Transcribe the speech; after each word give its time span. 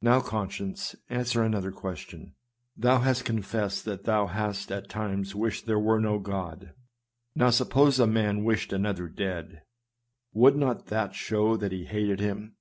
Now, 0.00 0.22
conscience, 0.22 0.96
answer 1.10 1.42
another 1.42 1.70
question! 1.70 2.34
Thou 2.78 3.00
hast 3.00 3.26
confessed 3.26 3.84
that 3.84 4.04
thou 4.04 4.26
hast 4.26 4.72
at 4.72 4.88
times 4.88 5.34
wished 5.34 5.66
there 5.66 5.78
were 5.78 6.00
no 6.00 6.18
God; 6.18 6.72
now, 7.34 7.50
suppose 7.50 8.00
a 8.00 8.06
man 8.06 8.42
wished 8.42 8.72
another 8.72 9.06
dead, 9.06 9.60
would 10.32 10.56
not 10.56 10.86
that 10.86 11.14
show 11.14 11.58
that 11.58 11.72
he 11.72 11.84
hated 11.84 12.20
him 12.20 12.56